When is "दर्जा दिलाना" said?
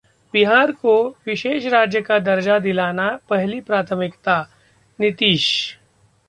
2.19-3.07